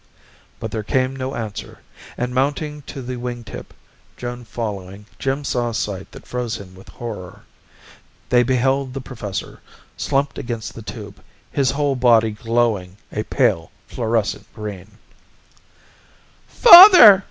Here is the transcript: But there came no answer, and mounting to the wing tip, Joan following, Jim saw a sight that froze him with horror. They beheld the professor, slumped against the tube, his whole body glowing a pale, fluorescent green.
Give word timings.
But 0.59 0.71
there 0.71 0.81
came 0.81 1.15
no 1.15 1.35
answer, 1.35 1.77
and 2.17 2.33
mounting 2.33 2.81
to 2.87 3.03
the 3.03 3.17
wing 3.17 3.43
tip, 3.43 3.71
Joan 4.17 4.45
following, 4.45 5.05
Jim 5.19 5.43
saw 5.43 5.69
a 5.69 5.75
sight 5.75 6.11
that 6.11 6.25
froze 6.25 6.57
him 6.57 6.73
with 6.73 6.87
horror. 6.89 7.43
They 8.29 8.41
beheld 8.41 8.95
the 8.95 8.99
professor, 9.01 9.59
slumped 9.97 10.39
against 10.39 10.73
the 10.73 10.81
tube, 10.81 11.21
his 11.51 11.69
whole 11.69 11.95
body 11.95 12.31
glowing 12.31 12.97
a 13.11 13.21
pale, 13.25 13.69
fluorescent 13.85 14.51
green. 14.55 14.89